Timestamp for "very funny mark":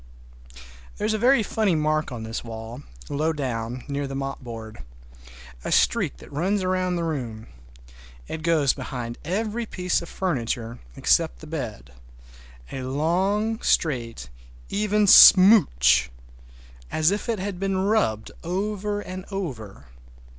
1.19-2.11